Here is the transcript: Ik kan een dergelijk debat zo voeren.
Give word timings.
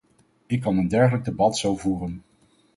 Ik 0.45 0.61
kan 0.61 0.77
een 0.77 0.87
dergelijk 0.87 1.25
debat 1.25 1.57
zo 1.57 1.75
voeren. 1.77 2.23